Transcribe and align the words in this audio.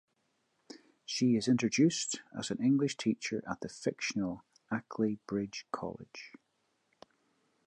She 1.05 1.35
is 1.35 1.47
introduced 1.47 2.21
as 2.35 2.49
an 2.49 2.57
English 2.59 2.97
teacher 2.97 3.43
at 3.47 3.59
the 3.61 3.69
fictional 3.69 4.43
Ackley 4.71 5.19
Bridge 5.27 5.67
College. 5.71 6.31